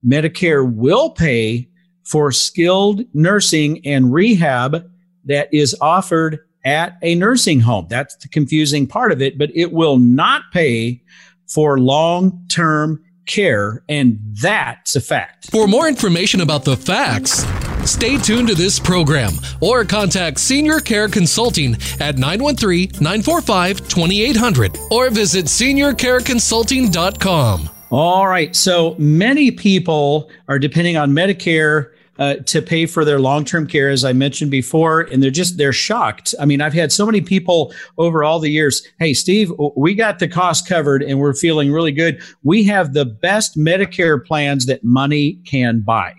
[0.06, 1.68] Medicare will pay
[2.04, 4.84] for skilled nursing and rehab
[5.24, 7.86] that is offered at a nursing home.
[7.88, 11.00] That's the confusing part of it, but it will not pay
[11.46, 15.50] for long term care, and that's a fact.
[15.50, 17.44] For more information about the facts,
[17.88, 25.10] stay tuned to this program or contact Senior Care Consulting at 913 945 2800 or
[25.10, 27.70] visit seniorcareconsulting.com.
[27.90, 28.54] All right.
[28.54, 34.04] So many people are depending on Medicare uh, to pay for their long-term care, as
[34.04, 36.34] I mentioned before, and they're just they're shocked.
[36.38, 38.86] I mean, I've had so many people over all the years.
[39.00, 42.22] Hey, Steve, we got the cost covered, and we're feeling really good.
[42.44, 46.14] We have the best Medicare plans that money can buy.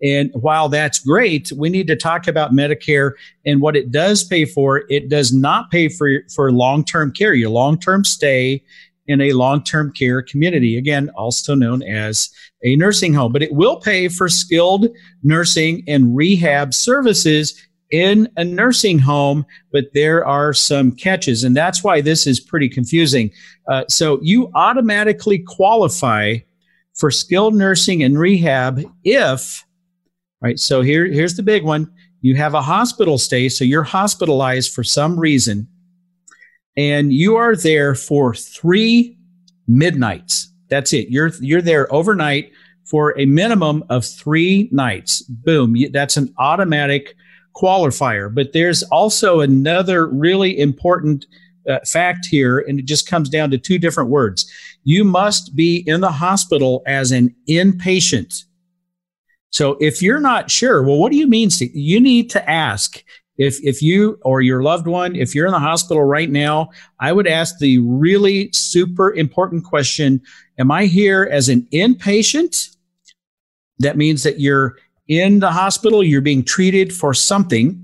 [0.00, 3.12] And while that's great, we need to talk about Medicare
[3.44, 4.84] and what it does pay for.
[4.88, 8.62] It does not pay for, for long term care, your long term stay
[9.08, 12.30] in a long term care community, again, also known as
[12.62, 13.32] a nursing home.
[13.32, 14.86] But it will pay for skilled
[15.22, 21.42] nursing and rehab services in a nursing home, but there are some catches.
[21.42, 23.30] And that's why this is pretty confusing.
[23.66, 26.36] Uh, so you automatically qualify
[26.94, 29.64] for skilled nursing and rehab if,
[30.42, 30.58] right?
[30.58, 31.90] So here, here's the big one.
[32.20, 35.68] You have a hospital stay, so you're hospitalized for some reason
[36.76, 39.16] and you are there for three
[39.66, 40.52] midnights.
[40.68, 41.08] That's it.
[41.08, 42.52] You're you're there overnight
[42.84, 45.22] for a minimum of three nights.
[45.22, 45.76] Boom.
[45.92, 47.14] That's an automatic
[47.54, 48.34] qualifier.
[48.34, 51.26] But there's also another really important
[51.68, 54.50] uh, fact here, and it just comes down to two different words.
[54.84, 58.44] You must be in the hospital as an inpatient.
[59.50, 61.50] So if you're not sure, well, what do you mean?
[61.60, 63.02] You need to ask
[63.38, 66.68] if if you or your loved one if you're in the hospital right now
[67.00, 70.20] i would ask the really super important question
[70.58, 72.76] am i here as an inpatient?
[73.78, 77.82] That means that you're in the hospital you're being treated for something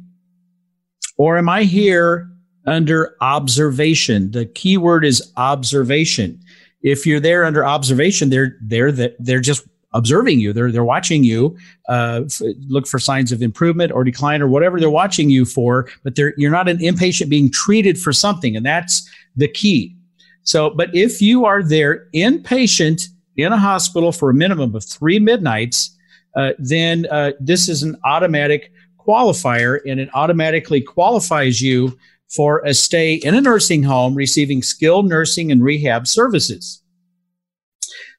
[1.16, 2.28] or am i here
[2.66, 4.30] under observation?
[4.30, 6.40] The key word is observation.
[6.82, 10.52] If you're there under observation they're they're they're just observing you.
[10.52, 11.56] They're they're watching you.
[11.88, 15.88] Uh, f- look for signs of improvement or decline or whatever they're watching you for.
[16.02, 19.96] But they're you're not an inpatient being treated for something, and that's the key.
[20.42, 25.18] So, but if you are there inpatient in a hospital for a minimum of three
[25.18, 25.96] midnights,
[26.36, 31.98] uh, then uh, this is an automatic qualifier, and it automatically qualifies you
[32.34, 36.82] for a stay in a nursing home receiving skilled nursing and rehab services.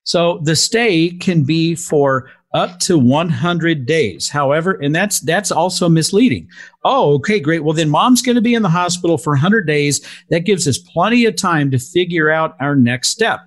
[0.06, 4.30] So the stay can be for up to 100 days.
[4.30, 6.48] However, and that's that's also misleading.
[6.86, 7.65] Oh, okay, great.
[7.65, 10.08] Well, then mom's going to be in the hospital for 100 days.
[10.30, 13.41] That gives us plenty of time to figure out our next step.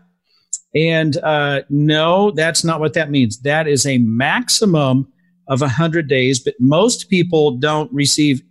[0.75, 3.41] And uh, no, that's not what that means.
[3.41, 5.11] That is a maximum
[5.49, 8.43] of 100 days, but most people don't receive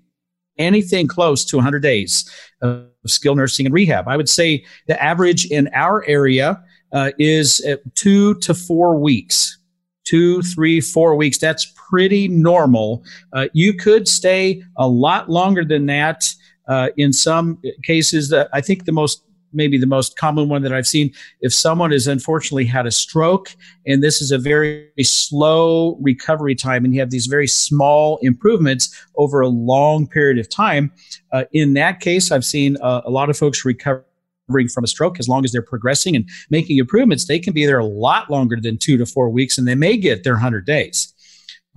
[0.58, 2.28] anything close to 100 days
[2.62, 4.08] of skilled nursing and rehab.
[4.08, 9.58] I would say the average in our area uh, is two to four weeks.
[10.06, 11.38] Two, three, four weeks.
[11.38, 13.04] That's pretty normal.
[13.34, 16.24] Uh, you could stay a lot longer than that.
[16.68, 19.24] Uh, in some cases, I think the most
[19.54, 21.12] maybe the most common one that I've seen.
[21.42, 26.86] If someone has unfortunately had a stroke, and this is a very slow recovery time,
[26.86, 30.92] and you have these very small improvements over a long period of time,
[31.32, 34.06] uh, in that case, I've seen uh, a lot of folks recover
[34.48, 37.80] from a stroke, as long as they're progressing and making improvements, they can be there
[37.80, 41.14] a lot longer than two to four weeks, and they may get their 100 days.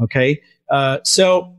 [0.00, 0.40] Okay.
[0.70, 1.56] Uh, so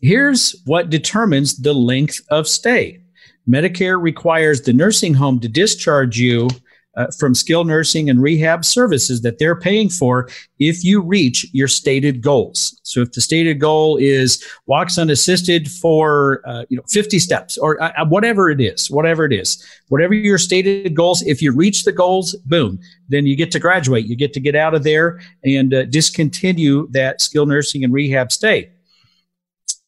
[0.00, 3.00] here's what determines the length of stay
[3.48, 6.48] Medicare requires the nursing home to discharge you
[6.96, 10.28] uh, from skilled nursing and rehab services that they're paying for
[10.58, 12.80] if you reach your stated goals.
[12.82, 17.82] So if the stated goal is walks unassisted for uh, you know 50 steps or
[17.82, 21.84] uh, uh, whatever it is, whatever it is, whatever your stated goals, if you reach
[21.84, 22.78] the goals, boom,
[23.08, 24.06] then you get to graduate.
[24.06, 28.32] You get to get out of there and uh, discontinue that skilled nursing and rehab
[28.32, 28.70] stay.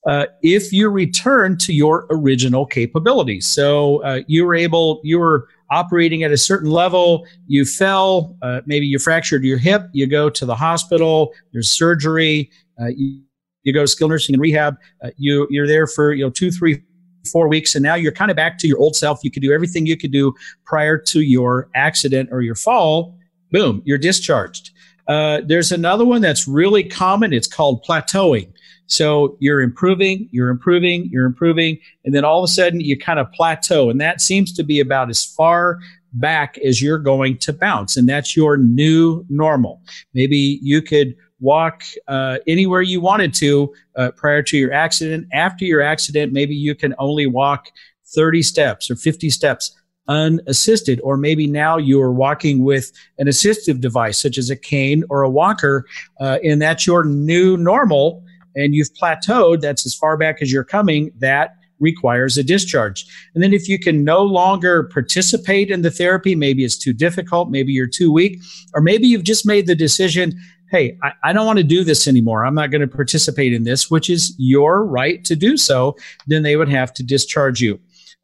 [0.06, 3.46] Uh, if you return to your original capabilities.
[3.46, 8.60] So uh, you were able, you were operating at a certain level, you fell, uh,
[8.66, 12.50] maybe you fractured your hip, you go to the hospital, there's surgery,
[12.80, 13.20] uh, you,
[13.62, 16.50] you, go to skilled nursing and rehab, uh, you, you're there for you know two,
[16.50, 16.82] three,
[17.30, 19.20] four weeks, and now you're kind of back to your old self.
[19.22, 20.32] You could do everything you could do
[20.64, 23.16] prior to your accident or your fall.
[23.50, 24.70] Boom, you're discharged.
[25.08, 27.32] Uh, there's another one that's really common.
[27.32, 28.52] It's called plateauing.
[28.88, 33.18] So you're improving, you're improving, you're improving, and then all of a sudden you kind
[33.18, 33.90] of plateau.
[33.90, 35.78] And that seems to be about as far
[36.14, 37.96] back as you're going to bounce.
[37.96, 39.82] And that's your new normal.
[40.14, 45.28] Maybe you could walk uh, anywhere you wanted to uh, prior to your accident.
[45.32, 47.68] After your accident, maybe you can only walk
[48.06, 49.76] 30 steps or 50 steps
[50.08, 55.04] unassisted, or maybe now you are walking with an assistive device such as a cane
[55.10, 55.84] or a walker,
[56.18, 58.24] uh, and that's your new normal
[58.58, 63.06] and you've plateaued, that's as far back as you're coming, that requires a discharge.
[63.34, 67.50] And then if you can no longer participate in the therapy, maybe it's too difficult,
[67.50, 68.40] maybe you're too weak,
[68.74, 70.38] or maybe you've just made the decision,
[70.70, 72.44] hey, I, I don't want to do this anymore.
[72.44, 76.42] I'm not going to participate in this, which is your right to do so, then
[76.42, 77.78] they would have to discharge you.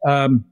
[0.06, 0.44] Um,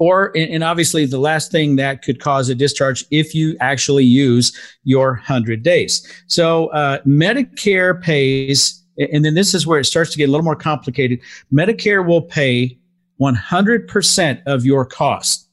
[0.00, 4.52] or and obviously the last thing that could cause a discharge if you actually use
[4.82, 10.18] your 100 days so uh, medicare pays and then this is where it starts to
[10.18, 11.20] get a little more complicated.
[11.52, 12.78] Medicare will pay
[13.20, 15.48] 100% of your cost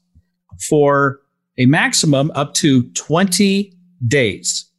[0.68, 1.20] for
[1.58, 3.72] a maximum up to 20
[4.06, 4.70] days.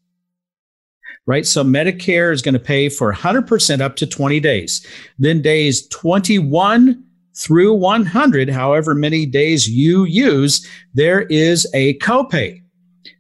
[1.27, 1.45] Right?
[1.45, 4.85] So Medicare is going to pay for 100% up to 20 days.
[5.17, 7.03] Then days 21
[7.35, 12.61] through 100, however many days you use, there is a copay.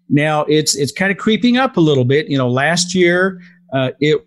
[0.07, 2.29] Now it's it's kind of creeping up a little bit.
[2.29, 3.41] You know, last year
[3.73, 4.25] uh, it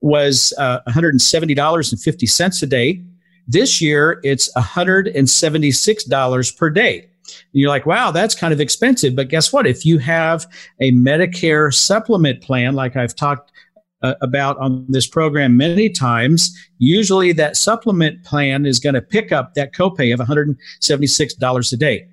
[0.00, 3.02] was uh, $170.50 a day.
[3.46, 7.00] This year, it's $176 per day.
[7.00, 9.14] And you're like, wow, that's kind of expensive.
[9.14, 9.66] But guess what?
[9.66, 10.46] If you have
[10.80, 13.52] a Medicare supplement plan, like I've talked
[14.02, 19.32] uh, about on this program many times, usually that supplement plan is going to pick
[19.32, 22.08] up that copay of $176 a day,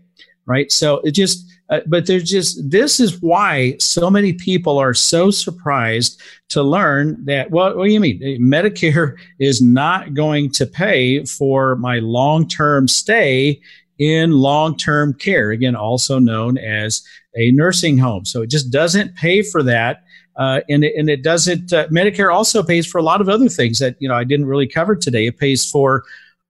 [0.46, 0.72] right?
[0.72, 5.30] So it just, uh, but there's just this is why so many people are so
[5.30, 8.20] surprised to learn that well, what do you mean?
[8.42, 13.62] Medicare is not going to pay for my long-term stay
[14.00, 17.04] in long-term care again also known as
[17.36, 18.26] a nursing home.
[18.26, 20.04] So it just doesn't pay for that
[20.38, 23.50] uh, and, it, and it doesn't uh, medicare also pays for a lot of other
[23.50, 25.26] things that you know i didn't really cover today.
[25.26, 26.04] It pays for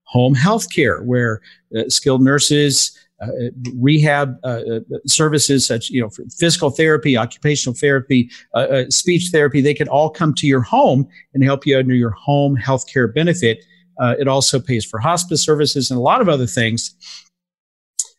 [0.04, 1.40] home health care where
[1.76, 2.96] uh, skilled nurses
[3.74, 9.60] rehab uh, uh, services such you know physical therapy occupational therapy uh, uh, speech therapy
[9.60, 13.08] they can all come to your home and help you under your home health care
[13.08, 13.64] benefit.
[14.00, 16.94] Uh, it also pays for hospice services and a lot of other things.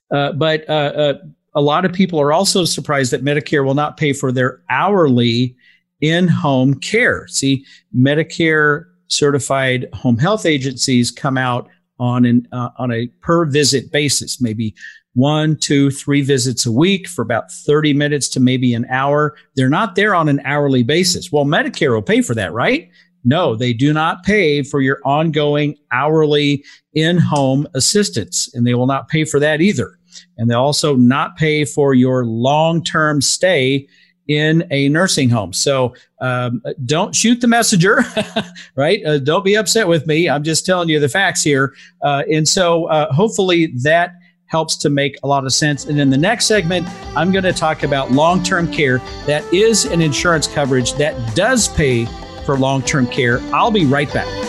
[0.09, 4.61] But a lot of people are also surprised that medicare will not pay for their
[4.69, 5.55] hourly
[6.01, 7.27] in-home care.
[7.27, 13.91] See medicare certified home health agencies come out on an uh, on a per visit
[13.91, 14.75] basis, maybe
[15.13, 19.35] one, two, three visits a week for about 30 minutes to maybe an hour.
[19.55, 21.31] They're not there on an hourly basis.
[21.31, 22.89] Well, Medicare will pay for that, right?
[23.23, 28.87] No, they do not pay for your ongoing hourly in home assistance, and they will
[28.87, 29.99] not pay for that either.
[30.37, 33.87] And they also not pay for your long term stay
[34.29, 35.51] in a nursing home.
[35.51, 38.05] So um, don't shoot the messenger,
[38.75, 39.03] right?
[39.03, 40.29] Uh, don't be upset with me.
[40.29, 41.73] I'm just telling you the facts here.
[42.03, 44.13] Uh, and so uh, hopefully that
[44.45, 45.85] helps to make a lot of sense.
[45.85, 46.87] And in the next segment,
[47.17, 51.67] I'm going to talk about long term care that is an insurance coverage that does
[51.67, 52.05] pay
[52.45, 53.39] for long term care.
[53.53, 54.48] I'll be right back.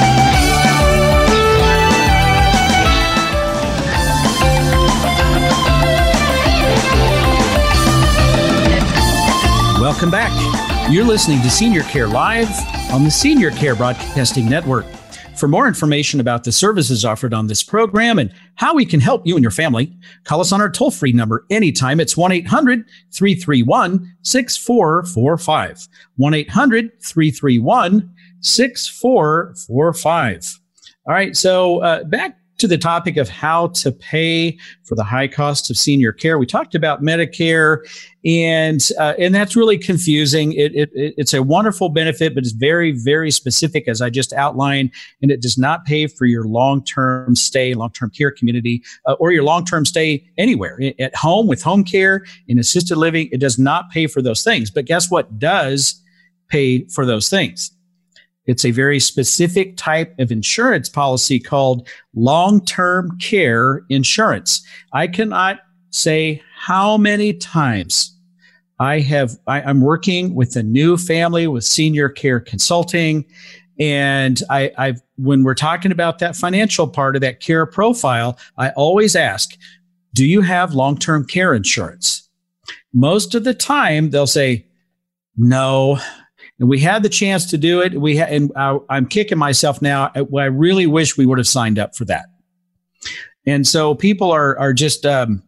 [9.91, 10.31] Welcome back.
[10.89, 12.47] You're listening to Senior Care Live
[12.93, 14.85] on the Senior Care Broadcasting Network.
[15.35, 19.27] For more information about the services offered on this program and how we can help
[19.27, 21.99] you and your family, call us on our toll free number anytime.
[21.99, 25.87] It's 1 800 331 6445.
[26.15, 30.59] 1 800 331 6445.
[31.05, 35.27] All right, so uh, back to the topic of how to pay for the high
[35.27, 36.37] cost of senior care.
[36.37, 37.79] We talked about Medicare,
[38.23, 40.53] and uh, and that's really confusing.
[40.53, 44.91] It, it, it's a wonderful benefit, but it's very very specific, as I just outlined,
[45.21, 49.13] and it does not pay for your long term stay, long term care community, uh,
[49.13, 53.27] or your long term stay anywhere at home with home care in assisted living.
[53.31, 54.71] It does not pay for those things.
[54.71, 56.01] But guess what does
[56.47, 57.71] pay for those things?
[58.51, 64.61] It's a very specific type of insurance policy called long term care insurance.
[64.91, 65.59] I cannot
[65.91, 68.13] say how many times
[68.77, 73.23] I have, I, am working with a new family with senior care consulting.
[73.79, 78.71] And I, I've, when we're talking about that financial part of that care profile, I
[78.71, 79.57] always ask,
[80.13, 82.27] do you have long term care insurance?
[82.93, 84.65] Most of the time, they'll say,
[85.37, 85.99] no,
[86.61, 87.99] and we had the chance to do it.
[87.99, 90.11] We ha- and I, I'm kicking myself now.
[90.15, 92.25] I really wish we would have signed up for that.
[93.47, 95.41] And so people are are just um,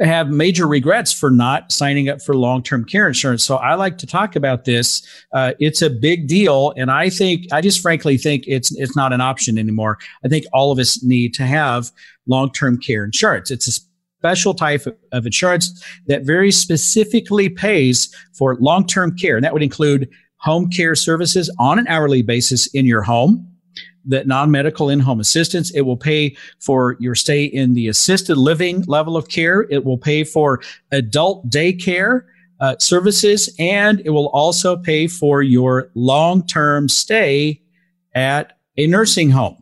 [0.00, 3.44] have major regrets for not signing up for long term care insurance.
[3.44, 5.06] So I like to talk about this.
[5.32, 9.12] Uh, it's a big deal, and I think I just frankly think it's it's not
[9.12, 9.96] an option anymore.
[10.24, 11.92] I think all of us need to have
[12.26, 13.52] long term care insurance.
[13.52, 13.80] It's
[14.20, 19.36] special type of insurance that very specifically pays for long term care.
[19.36, 23.48] And that would include home care services on an hourly basis in your home,
[24.04, 25.70] that non medical in home assistance.
[25.70, 29.62] It will pay for your stay in the assisted living level of care.
[29.70, 30.60] It will pay for
[30.92, 32.24] adult daycare.
[32.60, 37.58] Uh, services, and it will also pay for your long term stay
[38.14, 39.56] at a nursing home.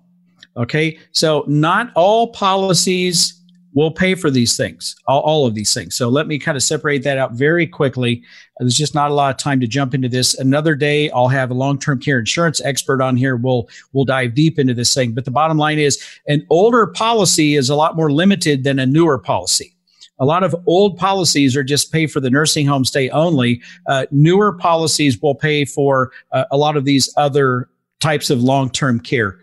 [0.57, 3.38] Okay, so not all policies
[3.79, 5.95] will pay for these things, all, all, of these things.
[5.95, 8.25] So let me kind of separate that out very quickly.
[8.59, 10.37] There's just not a lot of time to jump into this.
[10.37, 13.37] Another day, I'll have a long-term care insurance expert on here.
[13.37, 15.13] We'll we'll dive deep into this thing.
[15.13, 18.85] But the bottom line is, an older policy is a lot more limited than a
[18.85, 19.77] newer policy.
[20.19, 23.63] A lot of old policies are just pay for the nursing home stay only.
[23.87, 27.69] Uh, newer policies will pay for uh, a lot of these other
[28.01, 29.39] types of long-term care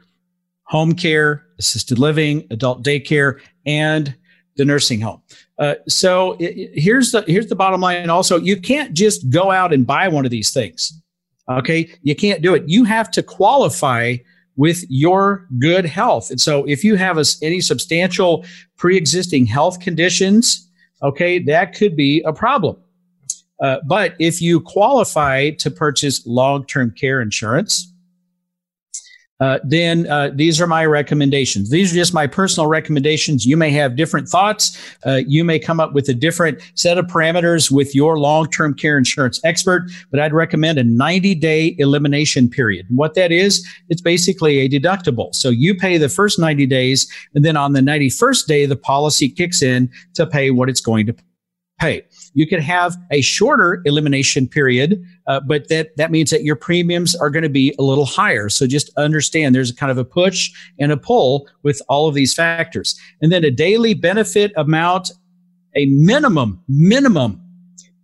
[0.66, 4.16] home care, assisted living, adult daycare, and
[4.56, 5.22] the nursing home.
[5.60, 8.10] Uh, so it, here's the here's the bottom line.
[8.10, 10.94] Also, you can't just go out and buy one of these things.
[11.50, 12.64] Okay, you can't do it.
[12.68, 14.18] You have to qualify
[14.58, 16.32] with your good health.
[16.32, 18.46] And so, if you have a, any substantial
[18.78, 20.70] pre-existing health conditions,
[21.04, 22.78] okay, that could be a problem.
[23.62, 27.94] Uh, but if you qualify to purchase long-term care insurance,
[29.42, 31.70] uh, then uh, these are my recommendations.
[31.70, 33.46] These are just my personal recommendations.
[33.46, 34.78] You may have different thoughts.
[35.06, 38.74] Uh, you may come up with a different set of parameters with your long term
[38.74, 42.86] care insurance expert, but I'd recommend a 90 day elimination period.
[42.90, 45.36] what that is, it's basically a deductible.
[45.36, 49.28] So you pay the first 90 days, and then on the 91st day, the policy
[49.28, 51.16] kicks in to pay what it's going to
[51.80, 52.04] pay.
[52.36, 57.16] You could have a shorter elimination period, uh, but that, that means that your premiums
[57.16, 58.50] are going to be a little higher.
[58.50, 62.14] So just understand there's a kind of a push and a pull with all of
[62.14, 63.00] these factors.
[63.22, 65.12] And then a daily benefit amount,
[65.76, 67.42] a minimum, minimum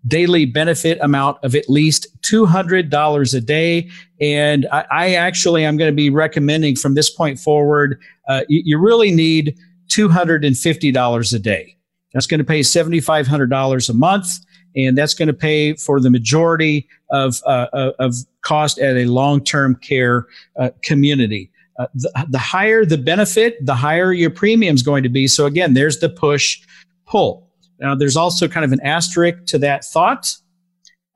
[0.08, 3.90] daily benefit amount of at least $200 a day.
[4.20, 8.62] And I, I actually, I'm going to be recommending from this point forward, uh, you,
[8.66, 9.58] you really need
[9.90, 11.78] $250 a day.
[12.14, 14.28] That's going to pay $7,500 a month,
[14.76, 19.06] and that's going to pay for the majority of, uh, uh, of cost at a
[19.06, 20.28] long term care
[20.60, 21.52] uh, community.
[21.80, 25.28] Uh, the, the higher the benefit, the higher your premium is going to be.
[25.28, 26.62] So, again, there's the push
[27.06, 27.48] pull.
[27.80, 30.36] Now, there's also kind of an asterisk to that thought.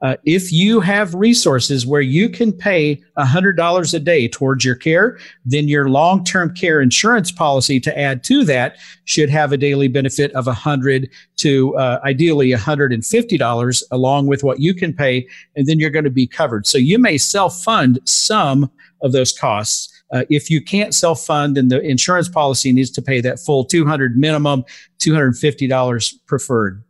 [0.06, 5.18] Uh, if you have resources where you can pay $100 a day towards your care,
[5.46, 9.88] then your long term care insurance policy to add to that should have a daily
[9.88, 15.80] benefit of 100 to uh, ideally $150 along with what you can pay, and then
[15.80, 16.68] you're going to be covered.
[16.68, 18.70] So you may self fund some
[19.02, 19.92] of those costs.
[20.14, 23.66] Uh, if you can't self fund, then the insurance policy needs to pay that full
[23.66, 24.66] 200 minimum,
[25.00, 26.85] $250 preferred.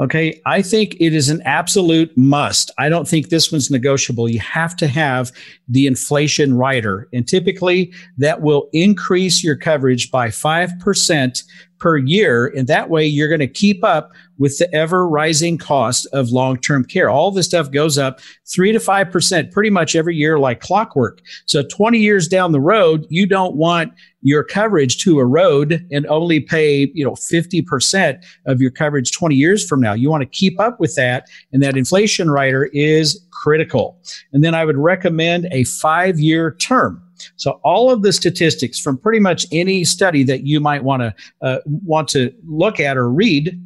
[0.00, 0.40] Okay.
[0.46, 2.70] I think it is an absolute must.
[2.78, 4.30] I don't think this one's negotiable.
[4.30, 5.30] You have to have
[5.68, 7.06] the inflation rider.
[7.12, 11.42] And typically that will increase your coverage by 5%
[11.80, 12.46] per year.
[12.56, 16.58] And that way you're going to keep up with the ever rising cost of long
[16.58, 17.10] term care.
[17.10, 21.20] All this stuff goes up three to 5% pretty much every year, like clockwork.
[21.46, 26.40] So 20 years down the road, you don't want your coverage to erode and only
[26.40, 29.94] pay, you know, 50% of your coverage 20 years from now.
[29.94, 31.28] You want to keep up with that.
[31.52, 33.98] And that inflation rider is critical.
[34.32, 37.02] And then I would recommend a five year term.
[37.36, 41.14] So all of the statistics from pretty much any study that you might want to
[41.42, 43.60] uh, want to look at or read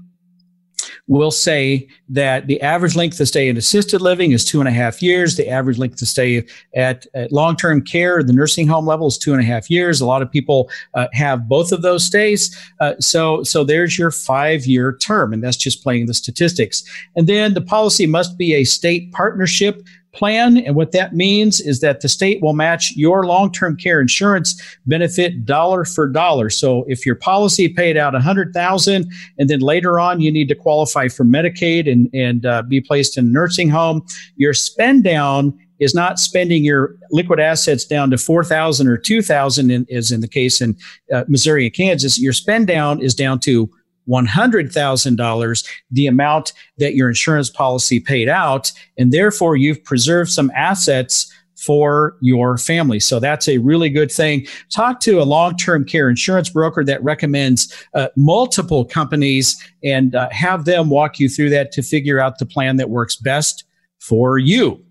[1.06, 4.72] will say that the average length of stay in assisted living is two and a
[4.72, 5.36] half years.
[5.36, 6.44] The average length of stay
[6.74, 10.00] at, at long term care, the nursing home level, is two and a half years.
[10.00, 12.56] A lot of people uh, have both of those stays.
[12.80, 16.82] Uh, so, so there's your five year term, and that's just playing the statistics.
[17.16, 19.82] And then the policy must be a state partnership
[20.14, 20.58] plan.
[20.58, 24.60] And what that means is that the state will match your long term care insurance
[24.86, 26.50] benefit dollar for dollar.
[26.50, 31.08] So if your policy paid out 100000 and then later on you need to qualify
[31.08, 34.04] for Medicaid and, and uh, be placed in a nursing home,
[34.36, 39.86] your spend down is not spending your liquid assets down to 4000 or 2000 in,
[39.92, 40.76] as in the case in
[41.12, 42.20] uh, Missouri and Kansas.
[42.20, 43.70] Your spend down is down to
[44.08, 48.72] $100,000, the amount that your insurance policy paid out.
[48.98, 53.00] And therefore, you've preserved some assets for your family.
[53.00, 54.46] So that's a really good thing.
[54.70, 60.28] Talk to a long term care insurance broker that recommends uh, multiple companies and uh,
[60.30, 63.64] have them walk you through that to figure out the plan that works best
[63.98, 64.84] for you.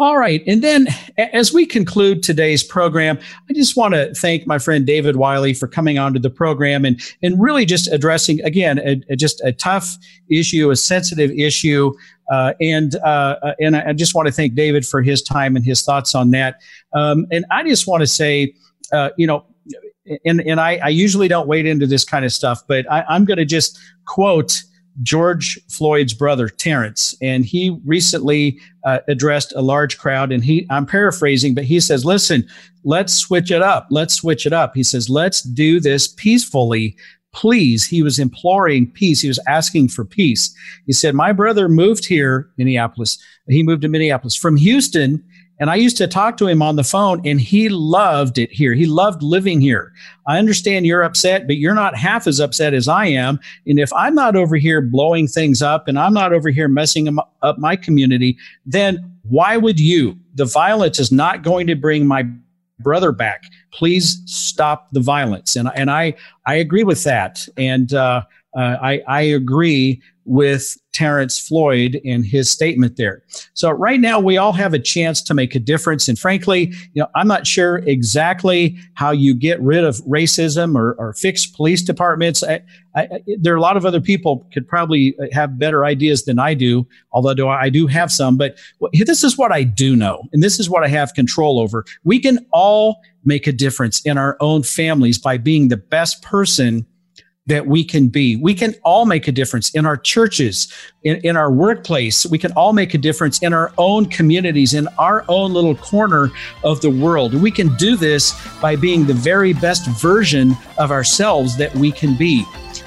[0.00, 0.44] All right.
[0.46, 0.86] And then
[1.16, 3.18] as we conclude today's program,
[3.50, 7.00] I just want to thank my friend David Wiley for coming onto the program and,
[7.20, 9.96] and really just addressing, again, a, a, just a tough
[10.30, 11.92] issue, a sensitive issue.
[12.30, 15.64] Uh, and uh, uh and I just want to thank David for his time and
[15.64, 16.60] his thoughts on that.
[16.92, 18.54] Um, and I just want to say,
[18.92, 19.46] uh, you know,
[20.24, 23.24] and, and I, I, usually don't wade into this kind of stuff, but I, I'm
[23.24, 24.62] going to just quote
[25.02, 30.32] George Floyd's brother, Terrence, and he recently uh, addressed a large crowd.
[30.32, 32.46] And he, I'm paraphrasing, but he says, "Listen,
[32.84, 33.86] let's switch it up.
[33.90, 36.96] Let's switch it up." He says, "Let's do this peacefully."
[37.34, 39.20] Please, he was imploring peace.
[39.20, 40.52] He was asking for peace.
[40.86, 43.18] He said, My brother moved here, Minneapolis.
[43.48, 45.22] He moved to Minneapolis from Houston
[45.60, 48.74] and I used to talk to him on the phone and he loved it here.
[48.74, 49.92] He loved living here.
[50.26, 53.40] I understand you're upset, but you're not half as upset as I am.
[53.66, 57.18] And if I'm not over here blowing things up and I'm not over here messing
[57.42, 60.16] up my community, then why would you?
[60.34, 62.24] The violence is not going to bring my
[62.78, 63.44] brother back.
[63.72, 65.56] Please stop the violence.
[65.56, 66.14] And, and I,
[66.46, 67.46] I agree with that.
[67.56, 68.22] And uh,
[68.56, 73.22] uh, I, I agree with Terrence Floyd in his statement there.
[73.54, 76.08] So right now we all have a chance to make a difference.
[76.08, 80.94] And frankly, you know, I'm not sure exactly how you get rid of racism or,
[80.94, 82.42] or fix police departments.
[82.42, 82.62] I,
[82.96, 83.08] I,
[83.38, 86.86] there are a lot of other people could probably have better ideas than I do,
[87.12, 88.36] although I do have some.
[88.36, 88.58] But
[88.92, 91.84] this is what I do know, and this is what I have control over.
[92.02, 96.86] We can all make a difference in our own families by being the best person
[97.48, 98.36] that we can be.
[98.36, 100.72] We can all make a difference in our churches,
[101.02, 102.26] in, in our workplace.
[102.26, 106.30] We can all make a difference in our own communities, in our own little corner
[106.62, 107.34] of the world.
[107.34, 112.16] We can do this by being the very best version of ourselves that we can
[112.16, 112.44] be.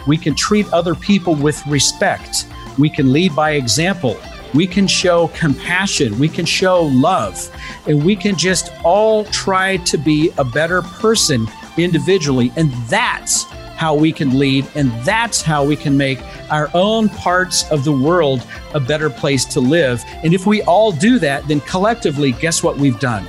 [0.07, 2.47] We can treat other people with respect.
[2.77, 4.17] We can lead by example.
[4.53, 6.19] We can show compassion.
[6.19, 7.49] We can show love.
[7.87, 11.47] And we can just all try to be a better person
[11.77, 12.51] individually.
[12.57, 13.45] And that's
[13.81, 16.19] how we can lead, and that's how we can make
[16.51, 20.03] our own parts of the world a better place to live.
[20.23, 23.25] And if we all do that, then collectively, guess what we've done?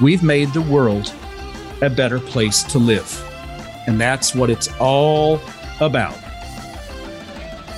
[0.00, 1.12] We've made the world
[1.82, 3.08] a better place to live.
[3.88, 5.40] And that's what it's all
[5.80, 6.16] about.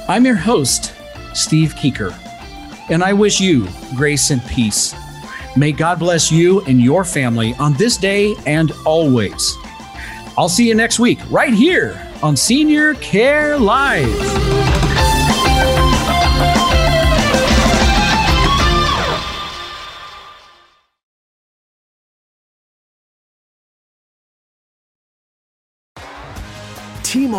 [0.06, 0.92] I'm your host,
[1.32, 2.12] Steve Keeker,
[2.90, 3.66] and I wish you
[3.96, 4.94] grace and peace.
[5.56, 9.56] May God bless you and your family on this day and always.
[10.40, 14.89] I'll see you next week right here on Senior Care Live.